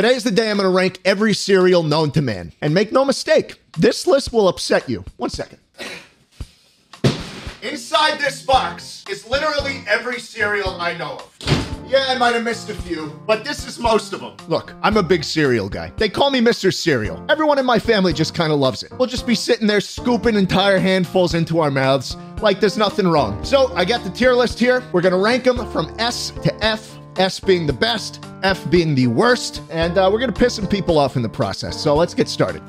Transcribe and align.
Today 0.00 0.14
is 0.14 0.24
the 0.24 0.30
day 0.30 0.50
I'm 0.50 0.56
going 0.56 0.66
to 0.66 0.74
rank 0.74 0.98
every 1.04 1.34
cereal 1.34 1.82
known 1.82 2.10
to 2.12 2.22
man. 2.22 2.54
And 2.62 2.72
make 2.72 2.90
no 2.90 3.04
mistake, 3.04 3.60
this 3.76 4.06
list 4.06 4.32
will 4.32 4.48
upset 4.48 4.88
you. 4.88 5.04
One 5.18 5.28
second. 5.28 5.58
Inside 7.60 8.18
this 8.18 8.42
box 8.42 9.04
is 9.10 9.28
literally 9.28 9.84
every 9.86 10.18
cereal 10.18 10.80
I 10.80 10.96
know 10.96 11.18
of. 11.18 11.86
Yeah, 11.86 12.06
I 12.08 12.16
might 12.16 12.32
have 12.32 12.44
missed 12.44 12.70
a 12.70 12.74
few, 12.76 13.20
but 13.26 13.44
this 13.44 13.68
is 13.68 13.78
most 13.78 14.14
of 14.14 14.20
them. 14.20 14.38
Look, 14.48 14.72
I'm 14.82 14.96
a 14.96 15.02
big 15.02 15.22
cereal 15.22 15.68
guy. 15.68 15.92
They 15.98 16.08
call 16.08 16.30
me 16.30 16.40
Mr. 16.40 16.72
Cereal. 16.72 17.22
Everyone 17.28 17.58
in 17.58 17.66
my 17.66 17.78
family 17.78 18.14
just 18.14 18.34
kind 18.34 18.54
of 18.54 18.58
loves 18.58 18.82
it. 18.82 18.92
We'll 18.92 19.06
just 19.06 19.26
be 19.26 19.34
sitting 19.34 19.66
there 19.66 19.82
scooping 19.82 20.34
entire 20.34 20.78
handfuls 20.78 21.34
into 21.34 21.60
our 21.60 21.70
mouths 21.70 22.16
like 22.40 22.58
there's 22.58 22.78
nothing 22.78 23.06
wrong. 23.06 23.44
So 23.44 23.70
I 23.74 23.84
got 23.84 24.02
the 24.02 24.08
tier 24.08 24.32
list 24.32 24.58
here. 24.58 24.82
We're 24.94 25.02
going 25.02 25.12
to 25.12 25.18
rank 25.18 25.44
them 25.44 25.70
from 25.70 25.94
S 25.98 26.30
to 26.42 26.64
F. 26.64 26.96
S 27.16 27.38
being 27.38 27.66
the 27.66 27.72
best, 27.74 28.24
F 28.42 28.70
being 28.70 28.94
the 28.94 29.06
worst, 29.06 29.62
and 29.70 29.98
uh, 29.98 30.08
we're 30.12 30.20
gonna 30.20 30.32
piss 30.32 30.54
some 30.54 30.66
people 30.66 30.98
off 30.98 31.16
in 31.16 31.22
the 31.22 31.28
process. 31.28 31.80
So 31.80 31.94
let's 31.94 32.14
get 32.14 32.28
started. 32.28 32.62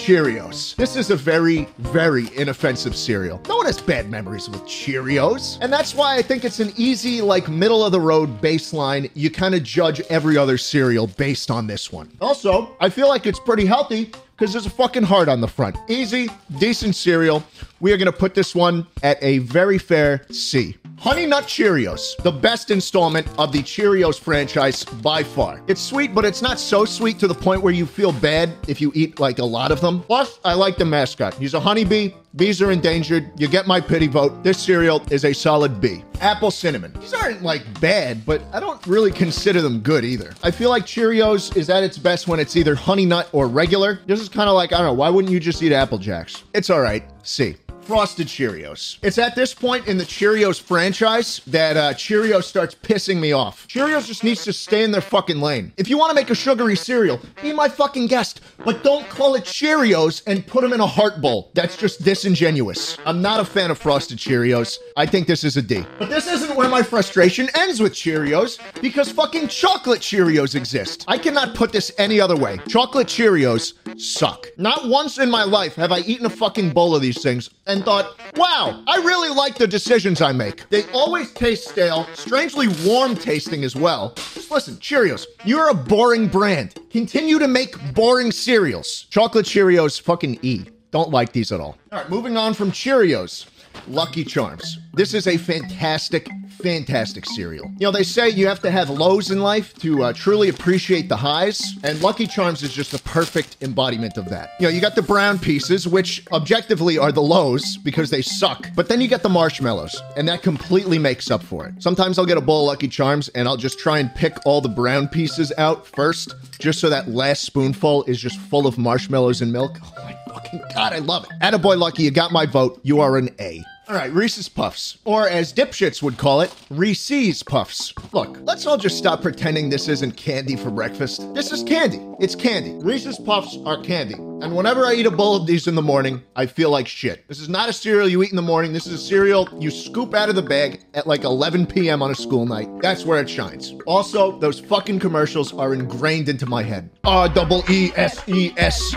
Cheerios. 0.00 0.74
This 0.76 0.96
is 0.96 1.10
a 1.10 1.16
very, 1.16 1.68
very 1.78 2.34
inoffensive 2.36 2.96
cereal. 2.96 3.40
No 3.48 3.58
one 3.58 3.66
has 3.66 3.80
bad 3.80 4.10
memories 4.10 4.48
with 4.48 4.62
Cheerios. 4.62 5.58
And 5.60 5.70
that's 5.70 5.94
why 5.94 6.16
I 6.16 6.22
think 6.22 6.44
it's 6.44 6.58
an 6.58 6.72
easy, 6.76 7.20
like, 7.20 7.48
middle 7.48 7.84
of 7.84 7.92
the 7.92 8.00
road 8.00 8.40
baseline. 8.40 9.10
You 9.14 9.30
kind 9.30 9.54
of 9.54 9.62
judge 9.62 10.00
every 10.08 10.38
other 10.38 10.56
cereal 10.56 11.06
based 11.06 11.50
on 11.50 11.66
this 11.66 11.92
one. 11.92 12.10
Also, 12.20 12.74
I 12.80 12.88
feel 12.88 13.08
like 13.08 13.26
it's 13.26 13.38
pretty 13.38 13.66
healthy 13.66 14.06
because 14.36 14.52
there's 14.52 14.66
a 14.66 14.70
fucking 14.70 15.02
heart 15.02 15.28
on 15.28 15.42
the 15.42 15.48
front. 15.48 15.76
Easy, 15.86 16.28
decent 16.58 16.96
cereal. 16.96 17.44
We 17.80 17.92
are 17.92 17.98
going 17.98 18.06
to 18.06 18.12
put 18.12 18.34
this 18.34 18.54
one 18.54 18.86
at 19.02 19.22
a 19.22 19.38
very 19.38 19.76
fair 19.76 20.24
C. 20.30 20.78
Honey 21.00 21.24
Nut 21.24 21.44
Cheerios, 21.44 22.14
the 22.22 22.30
best 22.30 22.70
installment 22.70 23.26
of 23.38 23.52
the 23.52 23.60
Cheerios 23.60 24.20
franchise 24.20 24.84
by 24.84 25.22
far. 25.22 25.62
It's 25.66 25.80
sweet, 25.80 26.14
but 26.14 26.26
it's 26.26 26.42
not 26.42 26.60
so 26.60 26.84
sweet 26.84 27.18
to 27.20 27.26
the 27.26 27.34
point 27.34 27.62
where 27.62 27.72
you 27.72 27.86
feel 27.86 28.12
bad 28.12 28.52
if 28.68 28.82
you 28.82 28.92
eat 28.94 29.18
like 29.18 29.38
a 29.38 29.44
lot 29.44 29.72
of 29.72 29.80
them. 29.80 30.02
Plus, 30.02 30.38
I 30.44 30.52
like 30.52 30.76
the 30.76 30.84
mascot. 30.84 31.32
He's 31.32 31.54
a 31.54 31.60
honeybee. 31.60 32.12
Bees 32.36 32.60
are 32.60 32.70
endangered. 32.70 33.32
You 33.40 33.48
get 33.48 33.66
my 33.66 33.80
pity 33.80 34.08
vote. 34.08 34.44
This 34.44 34.58
cereal 34.58 35.02
is 35.10 35.24
a 35.24 35.32
solid 35.32 35.80
B. 35.80 36.04
Apple 36.20 36.50
cinnamon. 36.50 36.92
These 37.00 37.14
aren't 37.14 37.42
like 37.42 37.80
bad, 37.80 38.26
but 38.26 38.42
I 38.52 38.60
don't 38.60 38.86
really 38.86 39.10
consider 39.10 39.62
them 39.62 39.80
good 39.80 40.04
either. 40.04 40.34
I 40.42 40.50
feel 40.50 40.68
like 40.68 40.84
Cheerios 40.84 41.56
is 41.56 41.70
at 41.70 41.82
its 41.82 41.96
best 41.96 42.28
when 42.28 42.38
it's 42.38 42.56
either 42.58 42.74
honey 42.74 43.06
nut 43.06 43.30
or 43.32 43.48
regular. 43.48 44.00
This 44.04 44.20
is 44.20 44.28
kind 44.28 44.50
of 44.50 44.54
like, 44.54 44.74
I 44.74 44.76
don't 44.76 44.88
know, 44.88 44.92
why 44.92 45.08
wouldn't 45.08 45.32
you 45.32 45.40
just 45.40 45.62
eat 45.62 45.72
Apple 45.72 45.96
Jacks? 45.96 46.44
It's 46.52 46.68
all 46.68 46.82
right. 46.82 47.04
C. 47.22 47.56
Frosted 47.82 48.28
Cheerios. 48.28 48.98
It's 49.02 49.18
at 49.18 49.34
this 49.34 49.52
point 49.52 49.88
in 49.88 49.98
the 49.98 50.04
Cheerios 50.04 50.60
franchise 50.60 51.40
that 51.48 51.76
uh, 51.76 51.92
Cheerios 51.94 52.44
starts 52.44 52.74
pissing 52.74 53.18
me 53.18 53.32
off. 53.32 53.66
Cheerios 53.68 54.06
just 54.06 54.22
needs 54.22 54.44
to 54.44 54.52
stay 54.52 54.84
in 54.84 54.92
their 54.92 55.00
fucking 55.00 55.40
lane. 55.40 55.72
If 55.76 55.88
you 55.88 55.98
want 55.98 56.10
to 56.10 56.14
make 56.14 56.30
a 56.30 56.34
sugary 56.34 56.76
cereal, 56.76 57.20
be 57.42 57.52
my 57.52 57.68
fucking 57.68 58.06
guest, 58.06 58.42
but 58.64 58.84
don't 58.84 59.08
call 59.08 59.34
it 59.34 59.44
Cheerios 59.44 60.22
and 60.26 60.46
put 60.46 60.62
them 60.62 60.72
in 60.72 60.80
a 60.80 60.86
heart 60.86 61.20
bowl. 61.20 61.50
That's 61.54 61.76
just 61.76 62.04
disingenuous. 62.04 62.96
I'm 63.04 63.20
not 63.20 63.40
a 63.40 63.44
fan 63.44 63.70
of 63.70 63.78
Frosted 63.78 64.18
Cheerios. 64.18 64.78
I 64.96 65.06
think 65.06 65.26
this 65.26 65.42
is 65.42 65.56
a 65.56 65.62
D. 65.62 65.84
But 65.98 66.10
this 66.10 66.28
isn't 66.28 66.56
where 66.56 66.68
my 66.68 66.82
frustration 66.82 67.48
ends 67.54 67.80
with 67.80 67.92
Cheerios 67.92 68.60
because 68.80 69.10
fucking 69.10 69.48
chocolate 69.48 70.00
Cheerios 70.00 70.54
exist. 70.54 71.04
I 71.08 71.18
cannot 71.18 71.54
put 71.54 71.72
this 71.72 71.90
any 71.98 72.20
other 72.20 72.36
way. 72.36 72.60
Chocolate 72.68 73.08
Cheerios 73.08 73.72
suck. 74.00 74.46
Not 74.58 74.88
once 74.88 75.18
in 75.18 75.30
my 75.30 75.42
life 75.42 75.74
have 75.74 75.90
I 75.90 76.00
eaten 76.00 76.26
a 76.26 76.30
fucking 76.30 76.70
bowl 76.70 76.94
of 76.94 77.02
these 77.02 77.22
things 77.22 77.50
and 77.66 77.79
thought, 77.82 78.18
wow, 78.36 78.82
I 78.86 78.96
really 78.98 79.30
like 79.30 79.56
the 79.56 79.66
decisions 79.66 80.20
I 80.20 80.32
make. 80.32 80.68
They 80.70 80.84
always 80.92 81.32
taste 81.32 81.68
stale, 81.68 82.06
strangely 82.14 82.68
warm 82.84 83.14
tasting 83.14 83.64
as 83.64 83.74
well. 83.76 84.14
Just 84.16 84.50
listen, 84.50 84.76
Cheerios, 84.76 85.26
you're 85.44 85.68
a 85.68 85.74
boring 85.74 86.28
brand. 86.28 86.78
Continue 86.90 87.38
to 87.38 87.48
make 87.48 87.76
boring 87.94 88.32
cereals. 88.32 89.06
Chocolate 89.10 89.46
Cheerios, 89.46 90.00
fucking 90.00 90.38
E. 90.42 90.66
Don't 90.90 91.10
like 91.10 91.32
these 91.32 91.52
at 91.52 91.60
all. 91.60 91.78
All 91.92 92.00
right, 92.00 92.10
moving 92.10 92.36
on 92.36 92.52
from 92.54 92.72
Cheerios. 92.72 93.46
Lucky 93.88 94.24
Charms. 94.24 94.78
This 94.92 95.14
is 95.14 95.26
a 95.26 95.36
fantastic, 95.36 96.28
fantastic 96.62 97.24
cereal. 97.26 97.70
You 97.78 97.86
know, 97.86 97.90
they 97.90 98.02
say 98.02 98.28
you 98.28 98.46
have 98.46 98.60
to 98.60 98.70
have 98.70 98.90
lows 98.90 99.30
in 99.30 99.40
life 99.40 99.74
to 99.78 100.04
uh, 100.04 100.12
truly 100.12 100.48
appreciate 100.48 101.08
the 101.08 101.16
highs, 101.16 101.74
and 101.82 102.00
Lucky 102.02 102.26
Charms 102.26 102.62
is 102.62 102.72
just 102.72 102.92
the 102.92 102.98
perfect 102.98 103.56
embodiment 103.62 104.16
of 104.16 104.28
that. 104.28 104.50
You 104.60 104.66
know, 104.66 104.72
you 104.72 104.80
got 104.80 104.94
the 104.94 105.02
brown 105.02 105.38
pieces, 105.38 105.88
which 105.88 106.24
objectively 106.32 106.98
are 106.98 107.12
the 107.12 107.22
lows 107.22 107.76
because 107.78 108.10
they 108.10 108.22
suck, 108.22 108.68
but 108.74 108.88
then 108.88 109.00
you 109.00 109.08
get 109.08 109.22
the 109.22 109.28
marshmallows, 109.28 110.00
and 110.16 110.28
that 110.28 110.42
completely 110.42 110.98
makes 110.98 111.30
up 111.30 111.42
for 111.42 111.66
it. 111.66 111.82
Sometimes 111.82 112.18
I'll 112.18 112.26
get 112.26 112.38
a 112.38 112.42
bowl 112.42 112.62
of 112.62 112.74
Lucky 112.74 112.88
Charms 112.88 113.28
and 113.30 113.48
I'll 113.48 113.56
just 113.56 113.78
try 113.78 113.98
and 113.98 114.14
pick 114.14 114.36
all 114.44 114.60
the 114.60 114.68
brown 114.68 115.08
pieces 115.08 115.52
out 115.58 115.86
first, 115.86 116.34
just 116.58 116.80
so 116.80 116.88
that 116.90 117.08
last 117.08 117.42
spoonful 117.42 118.04
is 118.04 118.20
just 118.20 118.38
full 118.38 118.66
of 118.66 118.78
marshmallows 118.78 119.42
and 119.42 119.52
milk. 119.52 119.78
Oh 119.82 120.04
my 120.04 120.19
fucking 120.32 120.62
god, 120.74 120.92
I 120.92 120.98
love 120.98 121.24
it. 121.24 121.30
Attaboy 121.40 121.78
Lucky, 121.78 122.04
you 122.04 122.10
got 122.10 122.32
my 122.32 122.46
vote. 122.46 122.80
You 122.82 123.00
are 123.00 123.16
an 123.16 123.30
A. 123.40 123.64
All 123.90 123.96
right, 123.96 124.12
Reese's 124.12 124.48
Puffs, 124.48 124.98
or 125.04 125.28
as 125.28 125.52
dipshits 125.52 126.00
would 126.00 126.16
call 126.16 126.42
it, 126.42 126.54
Reese's 126.70 127.42
Puffs. 127.42 127.92
Look, 128.12 128.38
let's 128.42 128.64
all 128.64 128.76
just 128.76 128.96
stop 128.96 129.20
pretending 129.20 129.68
this 129.68 129.88
isn't 129.88 130.16
candy 130.16 130.54
for 130.54 130.70
breakfast. 130.70 131.34
This 131.34 131.50
is 131.50 131.64
candy. 131.64 131.98
It's 132.20 132.36
candy. 132.36 132.74
Reese's 132.84 133.18
Puffs 133.18 133.58
are 133.66 133.82
candy. 133.82 134.14
And 134.14 134.54
whenever 134.54 134.86
I 134.86 134.94
eat 134.94 135.06
a 135.06 135.10
bowl 135.10 135.34
of 135.34 135.44
these 135.44 135.66
in 135.66 135.74
the 135.74 135.82
morning, 135.82 136.22
I 136.36 136.46
feel 136.46 136.70
like 136.70 136.86
shit. 136.86 137.26
This 137.26 137.40
is 137.40 137.48
not 137.48 137.68
a 137.68 137.72
cereal 137.72 138.08
you 138.08 138.22
eat 138.22 138.30
in 138.30 138.36
the 138.36 138.42
morning. 138.42 138.72
This 138.72 138.86
is 138.86 138.92
a 138.92 138.98
cereal 138.98 139.48
you 139.58 139.72
scoop 139.72 140.14
out 140.14 140.28
of 140.28 140.36
the 140.36 140.42
bag 140.42 140.84
at 140.94 141.08
like 141.08 141.24
11 141.24 141.66
p.m. 141.66 142.00
on 142.00 142.12
a 142.12 142.14
school 142.14 142.46
night. 142.46 142.68
That's 142.80 143.04
where 143.04 143.20
it 143.20 143.28
shines. 143.28 143.74
Also, 143.88 144.38
those 144.38 144.60
fucking 144.60 145.00
commercials 145.00 145.52
are 145.52 145.74
ingrained 145.74 146.28
into 146.28 146.46
my 146.46 146.62
head. 146.62 146.90
R 147.02 147.28
double 147.28 147.64
E 147.68 147.90
S 147.96 148.22
E 148.28 148.52
S 148.56 148.94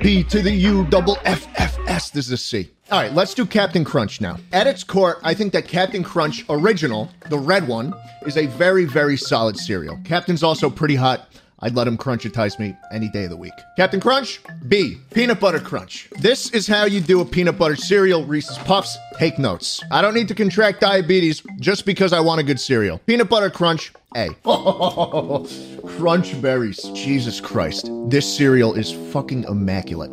B 0.00 0.24
to 0.24 0.40
the 0.40 0.50
U 0.50 0.86
double 0.86 1.18
F 1.24 1.46
F 1.56 1.78
S. 1.86 2.10
This 2.10 2.26
is 2.26 2.32
a 2.32 2.36
C. 2.38 2.70
All 2.90 2.98
right, 2.98 3.12
let's 3.12 3.34
do 3.34 3.44
Captain 3.44 3.84
Crunch 3.84 4.20
now. 4.20 4.38
At 4.52 4.66
its 4.66 4.82
core, 4.82 5.20
I 5.22 5.34
think 5.34 5.52
that 5.52 5.68
Captain 5.68 6.02
Crunch 6.02 6.44
Original, 6.48 7.10
the 7.28 7.38
red 7.38 7.68
one, 7.68 7.94
is 8.26 8.36
a 8.36 8.46
very, 8.46 8.86
very 8.86 9.16
solid 9.16 9.58
cereal. 9.58 9.98
Captain's 10.04 10.42
also 10.42 10.70
pretty 10.70 10.96
hot. 10.96 11.28
I'd 11.62 11.74
let 11.74 11.86
him 11.86 11.98
crunchitize 11.98 12.58
me 12.58 12.74
any 12.90 13.10
day 13.10 13.24
of 13.24 13.30
the 13.30 13.36
week. 13.36 13.52
Captain 13.76 14.00
Crunch, 14.00 14.40
B, 14.66 14.96
Peanut 15.12 15.38
Butter 15.38 15.60
Crunch. 15.60 16.08
This 16.18 16.50
is 16.52 16.66
how 16.66 16.86
you 16.86 17.02
do 17.02 17.20
a 17.20 17.24
peanut 17.24 17.58
butter 17.58 17.76
cereal, 17.76 18.24
Reese's 18.24 18.56
Puffs. 18.58 18.96
Take 19.18 19.38
notes. 19.38 19.82
I 19.90 20.00
don't 20.00 20.14
need 20.14 20.28
to 20.28 20.34
contract 20.34 20.80
diabetes 20.80 21.42
just 21.58 21.84
because 21.84 22.14
I 22.14 22.20
want 22.20 22.40
a 22.40 22.44
good 22.44 22.58
cereal. 22.58 22.96
Peanut 23.04 23.28
Butter 23.28 23.50
Crunch, 23.50 23.92
A. 24.16 24.30
Crunch 25.86 26.40
berries. 26.42 26.82
Jesus 26.94 27.40
Christ. 27.40 27.90
This 28.08 28.36
cereal 28.36 28.74
is 28.74 28.92
fucking 29.12 29.44
immaculate. 29.44 30.10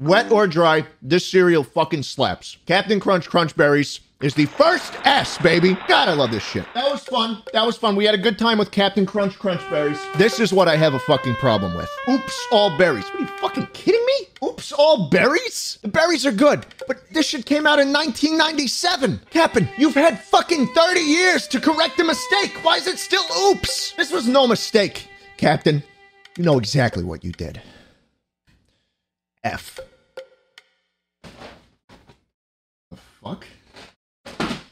Wet 0.00 0.32
or 0.32 0.46
dry, 0.48 0.84
this 1.02 1.24
cereal 1.24 1.62
fucking 1.62 2.02
slaps. 2.02 2.56
Captain 2.66 2.98
Crunch 2.98 3.28
Crunch 3.28 3.54
Berries 3.54 4.00
is 4.20 4.34
the 4.34 4.46
first 4.46 4.92
S, 5.04 5.38
baby. 5.38 5.74
God, 5.86 6.08
I 6.08 6.14
love 6.14 6.32
this 6.32 6.42
shit. 6.42 6.64
That 6.74 6.90
was 6.90 7.04
fun. 7.04 7.42
That 7.52 7.64
was 7.64 7.76
fun. 7.76 7.94
We 7.94 8.04
had 8.04 8.14
a 8.14 8.18
good 8.18 8.36
time 8.38 8.58
with 8.58 8.72
Captain 8.72 9.06
Crunch 9.06 9.38
Crunch 9.38 9.60
Berries. 9.70 10.00
This 10.16 10.40
is 10.40 10.52
what 10.52 10.66
I 10.66 10.76
have 10.76 10.94
a 10.94 10.98
fucking 10.98 11.34
problem 11.36 11.76
with. 11.76 11.88
Oops, 12.08 12.46
all 12.50 12.76
berries. 12.76 13.04
What 13.04 13.16
are 13.16 13.20
you 13.20 13.26
fucking 13.38 13.68
kidding 13.72 14.04
me? 14.04 14.48
Oops, 14.48 14.72
all 14.72 15.08
berries? 15.10 15.78
The 15.82 15.88
berries 15.88 16.26
are 16.26 16.32
good, 16.32 16.66
but 16.88 17.02
this 17.12 17.26
shit 17.28 17.46
came 17.46 17.66
out 17.66 17.78
in 17.78 17.92
1997. 17.92 19.20
Captain, 19.30 19.68
you've 19.78 19.94
had 19.94 20.18
fucking 20.18 20.74
30 20.74 21.00
years 21.00 21.46
to 21.48 21.60
correct 21.60 22.00
a 22.00 22.04
mistake. 22.04 22.52
Why 22.62 22.78
is 22.78 22.88
it 22.88 22.98
still 22.98 23.24
oops? 23.48 23.92
This 23.92 24.10
was 24.10 24.26
no 24.26 24.48
mistake, 24.48 25.08
Captain. 25.36 25.84
You 26.36 26.42
know 26.42 26.58
exactly 26.58 27.04
what 27.04 27.22
you 27.22 27.30
did. 27.30 27.62
F. 29.44 29.78
The 32.90 32.96
fuck? 33.22 33.46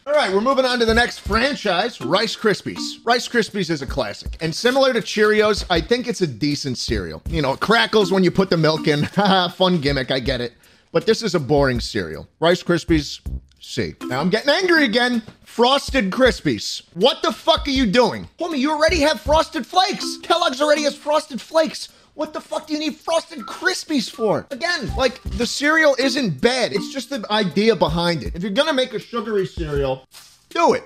All 0.05 0.15
right, 0.15 0.33
we're 0.33 0.41
moving 0.41 0.65
on 0.65 0.79
to 0.79 0.85
the 0.87 0.95
next 0.95 1.21
franchise, 1.21 2.01
Rice 2.01 2.35
Krispies. 2.35 2.97
Rice 3.05 3.29
Krispies 3.29 3.71
is 3.71 3.83
a 3.83 3.87
classic. 3.87 4.37
And 4.41 4.55
similar 4.55 4.93
to 4.93 5.01
Cheerios, 5.01 5.65
I 5.71 5.81
think 5.81 6.09
it's 6.09 6.23
a 6.23 6.27
decent 6.27 6.79
cereal. 6.79 7.23
You 7.29 7.43
know, 7.43 7.53
it 7.53 7.61
crackles 7.61 8.11
when 8.11 8.25
you 8.25 8.31
put 8.31 8.51
the 8.51 8.57
milk 8.57 8.89
in. 8.89 9.05
Fun 9.55 9.81
gimmick, 9.81 10.11
I 10.11 10.19
get 10.19 10.41
it. 10.41 10.55
But 10.91 11.07
this 11.07 11.23
is 11.23 11.35
a 11.35 11.41
boring 11.41 11.81
cereal. 11.81 12.27
Rice 12.41 12.63
Krispies, 12.63 13.21
C. 13.61 13.95
Now 14.03 14.21
I'm 14.21 14.29
getting 14.31 14.51
angry 14.51 14.85
again. 14.85 15.23
Frosted 15.45 16.11
Krispies. 16.11 16.83
What 16.95 17.23
the 17.23 17.33
fuck 17.33 17.67
are 17.69 17.71
you 17.71 17.87
doing? 17.87 18.29
Homie, 18.39 18.59
you 18.59 18.73
already 18.73 19.01
have 19.01 19.21
Frosted 19.21 19.67
Flakes. 19.67 20.19
Kellogg's 20.23 20.61
already 20.61 20.83
has 20.83 20.97
Frosted 20.97 21.41
Flakes. 21.41 21.89
What 22.15 22.35
the 22.35 22.41
fuck 22.41 22.67
do 22.67 22.75
you 22.75 22.79
need 22.79 22.97
Frosted 22.97 23.41
Krispies 23.41 24.11
for? 24.11 24.47
Again, 24.51 24.95
like, 24.97 25.23
the 25.23 25.47
cereal 25.47 25.97
isn't 25.99 26.41
bad. 26.43 26.73
It's 26.73 26.93
just 26.93 27.09
the 27.09 27.25
idea 27.31 27.75
behind 27.75 28.23
it. 28.23 28.35
If 28.35 28.43
you're 28.43 28.53
gonna 28.53 28.75
make 28.75 28.93
a 28.93 28.99
sugary 28.99 29.47
cereal, 29.47 30.07
do 30.51 30.75
it. 30.75 30.85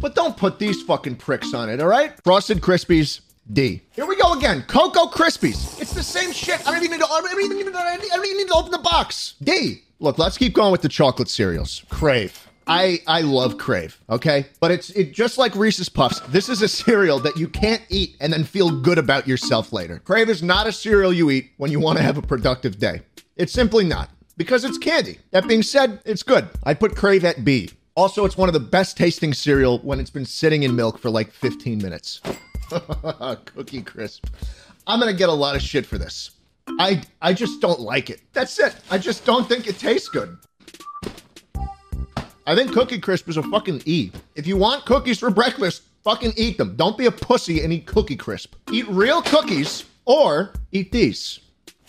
But 0.00 0.14
don't 0.14 0.36
put 0.36 0.60
these 0.60 0.80
fucking 0.82 1.16
pricks 1.16 1.52
on 1.52 1.68
it, 1.68 1.80
all 1.80 1.88
right? 1.88 2.12
Frosted 2.22 2.60
Krispies, 2.60 3.20
D. 3.52 3.82
Here 3.90 4.06
we 4.06 4.14
go 4.16 4.34
again. 4.34 4.62
Cocoa 4.68 5.06
Krispies. 5.06 5.80
It's 5.80 5.94
the 5.94 6.02
same 6.02 6.32
shit. 6.32 6.60
I 6.66 6.70
don't 6.70 6.84
even 6.84 6.98
need 6.98 7.04
to, 7.04 7.10
I 7.10 8.08
I 8.12 8.18
need 8.18 8.46
to 8.48 8.54
open 8.54 8.70
the 8.70 8.78
box. 8.78 9.34
D. 9.42 9.82
Look, 9.98 10.16
let's 10.16 10.38
keep 10.38 10.52
going 10.54 10.70
with 10.70 10.82
the 10.82 10.88
chocolate 10.88 11.28
cereals. 11.28 11.82
Crave. 11.88 12.47
I 12.68 13.00
I 13.06 13.22
love 13.22 13.56
Crave, 13.58 13.98
okay? 14.10 14.46
But 14.60 14.70
it's 14.70 14.90
it 14.90 15.12
just 15.12 15.38
like 15.38 15.54
Reese's 15.54 15.88
Puffs. 15.88 16.20
This 16.28 16.48
is 16.48 16.60
a 16.62 16.68
cereal 16.68 17.18
that 17.20 17.36
you 17.36 17.48
can't 17.48 17.82
eat 17.88 18.16
and 18.20 18.32
then 18.32 18.44
feel 18.44 18.70
good 18.70 18.98
about 18.98 19.26
yourself 19.26 19.72
later. 19.72 20.00
Crave 20.04 20.28
is 20.28 20.42
not 20.42 20.66
a 20.66 20.72
cereal 20.72 21.12
you 21.12 21.30
eat 21.30 21.50
when 21.56 21.70
you 21.70 21.80
want 21.80 21.96
to 21.98 22.04
have 22.04 22.18
a 22.18 22.22
productive 22.22 22.78
day. 22.78 23.00
It's 23.36 23.52
simply 23.52 23.84
not 23.84 24.10
because 24.36 24.64
it's 24.64 24.78
candy. 24.78 25.18
That 25.30 25.48
being 25.48 25.62
said, 25.62 26.00
it's 26.04 26.22
good. 26.22 26.48
I 26.64 26.74
put 26.74 26.94
Crave 26.94 27.24
at 27.24 27.44
B. 27.44 27.70
Also, 27.94 28.24
it's 28.24 28.36
one 28.36 28.48
of 28.48 28.52
the 28.52 28.60
best 28.60 28.96
tasting 28.96 29.32
cereal 29.32 29.78
when 29.80 29.98
it's 29.98 30.10
been 30.10 30.26
sitting 30.26 30.62
in 30.62 30.76
milk 30.76 30.98
for 30.98 31.10
like 31.10 31.32
15 31.32 31.78
minutes. 31.78 32.20
Cookie 33.46 33.82
Crisp. 33.82 34.26
I'm 34.86 35.00
gonna 35.00 35.12
get 35.12 35.30
a 35.30 35.32
lot 35.32 35.56
of 35.56 35.62
shit 35.62 35.86
for 35.86 35.98
this. 35.98 36.32
I 36.78 37.02
I 37.22 37.32
just 37.32 37.60
don't 37.60 37.80
like 37.80 38.10
it. 38.10 38.20
That's 38.32 38.58
it. 38.58 38.76
I 38.90 38.98
just 38.98 39.24
don't 39.24 39.48
think 39.48 39.66
it 39.66 39.78
tastes 39.78 40.08
good. 40.08 40.36
I 42.48 42.54
think 42.54 42.72
Cookie 42.72 42.98
Crisp 42.98 43.28
is 43.28 43.36
a 43.36 43.42
fucking 43.42 43.82
E. 43.84 44.10
If 44.34 44.46
you 44.46 44.56
want 44.56 44.86
cookies 44.86 45.18
for 45.18 45.28
breakfast, 45.28 45.82
fucking 46.02 46.32
eat 46.38 46.56
them. 46.56 46.76
Don't 46.76 46.96
be 46.96 47.04
a 47.04 47.10
pussy 47.10 47.62
and 47.62 47.70
eat 47.74 47.84
Cookie 47.84 48.16
Crisp. 48.16 48.54
Eat 48.72 48.88
real 48.88 49.20
cookies 49.20 49.84
or 50.06 50.54
eat 50.72 50.90
these. 50.90 51.40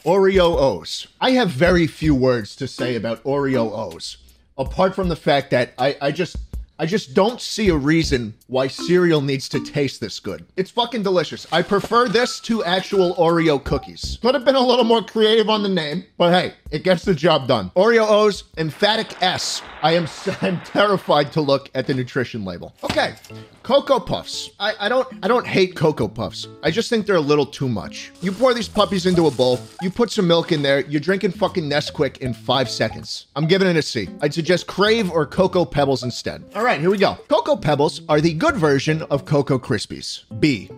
Oreo 0.03 0.59
O's. 0.59 1.07
I 1.21 1.31
have 1.31 1.49
very 1.49 1.87
few 1.87 2.13
words 2.13 2.57
to 2.57 2.67
say 2.67 2.97
about 2.97 3.23
Oreo 3.23 3.71
O's, 3.71 4.17
apart 4.57 4.95
from 4.95 5.07
the 5.07 5.15
fact 5.15 5.51
that 5.51 5.71
I, 5.77 5.95
I 6.01 6.11
just 6.11 6.35
I 6.81 6.85
just 6.85 7.13
don't 7.13 7.41
see 7.41 7.67
a 7.67 7.75
reason 7.75 8.33
why 8.47 8.67
cereal 8.67 9.19
needs 9.19 9.49
to 9.49 9.59
taste 9.59 9.99
this 9.99 10.17
good. 10.17 10.45
It's 10.55 10.71
fucking 10.71 11.03
delicious. 11.03 11.45
I 11.51 11.61
prefer 11.61 12.07
this 12.07 12.39
to 12.41 12.63
actual 12.63 13.15
Oreo 13.15 13.61
cookies. 13.61 14.17
Could 14.21 14.33
have 14.33 14.45
been 14.45 14.55
a 14.55 14.65
little 14.65 14.85
more 14.85 15.03
creative 15.03 15.49
on 15.49 15.61
the 15.61 15.67
name, 15.67 16.05
but 16.17 16.31
hey, 16.31 16.53
it 16.71 16.85
gets 16.85 17.03
the 17.03 17.13
job 17.13 17.49
done. 17.49 17.69
Oreo 17.75 18.09
O's, 18.09 18.45
emphatic 18.57 19.21
S. 19.21 19.61
I 19.81 19.93
am 19.93 20.07
I'm 20.41 20.61
terrified 20.61 21.31
to 21.33 21.41
look 21.41 21.69
at 21.75 21.87
the 21.87 21.93
nutrition 21.93 22.45
label. 22.45 22.73
Okay, 22.83 23.15
Cocoa 23.63 23.99
Puffs. 23.99 24.51
I, 24.59 24.73
I 24.79 24.89
don't 24.89 25.07
I 25.23 25.27
don't 25.27 25.47
hate 25.47 25.75
Cocoa 25.75 26.07
Puffs. 26.07 26.47
I 26.63 26.71
just 26.71 26.89
think 26.89 27.05
they're 27.05 27.15
a 27.15 27.21
little 27.21 27.45
too 27.45 27.67
much. 27.67 28.11
You 28.21 28.31
pour 28.31 28.53
these 28.53 28.67
puppies 28.69 29.05
into 29.05 29.27
a 29.27 29.31
bowl, 29.31 29.59
you 29.81 29.89
put 29.89 30.11
some 30.11 30.27
milk 30.27 30.51
in 30.51 30.61
there, 30.61 30.81
you're 30.81 31.01
drinking 31.01 31.31
fucking 31.31 31.69
Nesquik 31.69 32.17
in 32.19 32.33
five 32.33 32.69
seconds. 32.69 33.27
I'm 33.35 33.47
giving 33.47 33.67
it 33.67 33.75
a 33.75 33.81
C. 33.81 34.09
I'd 34.21 34.33
suggest 34.33 34.67
Crave 34.67 35.11
or 35.11 35.25
Cocoa 35.25 35.65
Pebbles 35.65 36.03
instead. 36.03 36.43
All 36.55 36.63
right, 36.63 36.68
here 36.77 36.91
we 36.91 36.97
go. 36.97 37.17
Cocoa 37.27 37.55
Pebbles 37.55 38.01
are 38.07 38.21
the 38.21 38.33
good 38.33 38.55
version 38.55 39.01
of 39.03 39.25
Cocoa 39.25 39.57
Krispies. 39.57 40.23
B. 40.39 40.69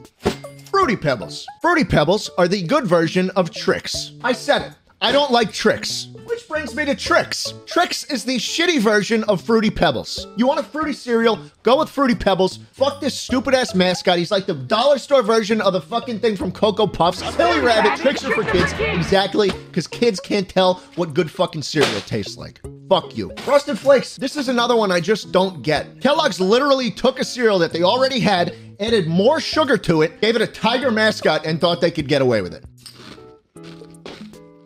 Fruity 0.70 0.96
Pebbles. 0.96 1.46
Fruity 1.62 1.84
Pebbles 1.84 2.30
are 2.38 2.48
the 2.48 2.64
good 2.64 2.86
version 2.86 3.30
of 3.32 3.52
Trix. 3.52 4.14
I 4.24 4.32
said 4.32 4.62
it. 4.62 4.74
I 5.02 5.12
don't 5.12 5.32
like 5.32 5.52
Trix. 5.52 6.08
Which 6.26 6.48
brings 6.48 6.74
me 6.76 6.86
to 6.86 6.96
Trix. 6.96 7.54
Trix 7.66 8.06
is 8.06 8.24
the 8.24 8.38
shitty 8.38 8.80
version 8.80 9.24
of 9.26 9.42
Fruity 9.42 9.70
Pebbles. 9.70 10.28
You 10.38 10.48
want 10.48 10.60
a 10.60 10.64
fruity 10.64 10.94
cereal? 10.94 11.40
Go 11.64 11.80
with 11.80 11.90
Fruity 11.90 12.16
Pebbles. 12.16 12.60
Fuck 12.72 13.02
this 13.02 13.20
stupid 13.20 13.54
ass 13.54 13.76
mascot. 13.76 14.18
He's 14.18 14.32
like 14.32 14.46
the 14.46 14.54
dollar 14.54 14.98
store 14.98 15.24
version 15.24 15.60
of 15.60 15.74
the 15.74 15.82
fucking 15.82 16.20
thing 16.20 16.38
from 16.38 16.52
Cocoa 16.52 16.88
Puffs. 16.88 17.20
Silly 17.36 17.60
Rabbit, 17.60 18.00
Trix 18.00 18.24
are 18.24 18.34
for 18.34 18.50
kids. 18.50 18.72
Exactly, 18.78 19.50
because 19.50 19.88
kids 19.88 20.20
can't 20.20 20.48
tell 20.48 20.76
what 20.96 21.14
good 21.14 21.30
fucking 21.30 21.64
cereal 21.64 22.02
tastes 22.02 22.38
like. 22.38 22.62
Fuck 22.92 23.16
you. 23.16 23.32
Frosted 23.38 23.80
Flakes. 23.80 24.18
This 24.18 24.36
is 24.36 24.50
another 24.50 24.76
one 24.76 24.92
I 24.92 25.00
just 25.00 25.32
don't 25.32 25.62
get. 25.62 26.02
Kellogg's 26.02 26.42
literally 26.42 26.92
took 26.92 27.20
a 27.20 27.24
cereal 27.24 27.58
that 27.60 27.72
they 27.72 27.84
already 27.84 28.20
had, 28.20 28.54
added 28.82 29.08
more 29.08 29.40
sugar 29.40 29.78
to 29.78 30.02
it, 30.02 30.20
gave 30.20 30.36
it 30.36 30.42
a 30.42 30.46
tiger 30.46 30.92
mascot, 30.92 31.46
and 31.46 31.62
thought 31.62 31.80
they 31.80 31.90
could 31.90 32.10
get 32.10 32.22
away 32.22 32.42
with 32.42 32.54
it. 32.54 32.66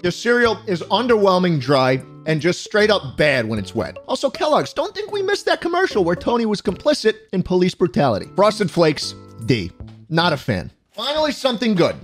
The 0.02 0.12
cereal 0.12 0.60
is 0.66 0.82
underwhelming 0.90 1.62
dry 1.62 2.02
and 2.26 2.42
just 2.42 2.64
straight 2.64 2.90
up 2.90 3.16
bad 3.16 3.48
when 3.48 3.60
it's 3.60 3.76
wet. 3.76 4.00
Also, 4.08 4.32
Kellogg's, 4.32 4.74
don't 4.74 4.96
think 4.96 5.12
we 5.12 5.22
missed 5.22 5.46
that 5.46 5.62
commercial 5.62 6.04
where 6.04 6.16
Tony 6.16 6.48
was 6.48 6.64
complicit 6.64 7.18
in 7.32 7.44
police 7.44 7.76
brutality. 7.76 8.28
Frosted 8.36 8.72
Flakes, 8.72 9.14
D. 9.46 9.72
Not 10.10 10.34
a 10.34 10.38
fan. 10.38 10.72
Finally, 10.94 11.32
something 11.32 11.76
good. 11.76 11.96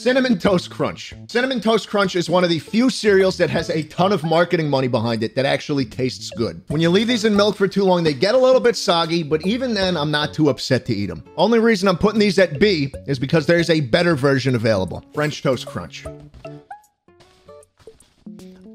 Cinnamon 0.00 0.38
Toast 0.38 0.70
Crunch. 0.70 1.12
Cinnamon 1.28 1.60
Toast 1.60 1.86
Crunch 1.86 2.16
is 2.16 2.30
one 2.30 2.42
of 2.42 2.48
the 2.48 2.58
few 2.58 2.88
cereals 2.88 3.36
that 3.36 3.50
has 3.50 3.68
a 3.68 3.82
ton 3.82 4.14
of 4.14 4.24
marketing 4.24 4.70
money 4.70 4.88
behind 4.88 5.22
it 5.22 5.34
that 5.34 5.44
actually 5.44 5.84
tastes 5.84 6.30
good. 6.30 6.62
When 6.68 6.80
you 6.80 6.88
leave 6.88 7.06
these 7.06 7.26
in 7.26 7.36
milk 7.36 7.54
for 7.54 7.68
too 7.68 7.84
long, 7.84 8.02
they 8.02 8.14
get 8.14 8.34
a 8.34 8.38
little 8.38 8.62
bit 8.62 8.76
soggy, 8.76 9.22
but 9.22 9.46
even 9.46 9.74
then, 9.74 9.98
I'm 9.98 10.10
not 10.10 10.32
too 10.32 10.48
upset 10.48 10.86
to 10.86 10.94
eat 10.94 11.08
them. 11.08 11.22
Only 11.36 11.58
reason 11.58 11.86
I'm 11.86 11.98
putting 11.98 12.18
these 12.18 12.38
at 12.38 12.58
B 12.58 12.94
is 13.06 13.18
because 13.18 13.44
there's 13.44 13.68
a 13.68 13.80
better 13.80 14.16
version 14.16 14.54
available 14.54 15.04
French 15.12 15.42
Toast 15.42 15.66
Crunch. 15.66 16.06